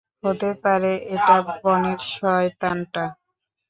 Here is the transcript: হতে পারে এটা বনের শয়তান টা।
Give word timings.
হতে 0.23 0.49
পারে 0.63 0.91
এটা 1.15 1.35
বনের 1.61 1.99
শয়তান 2.13 2.77
টা। 2.93 3.05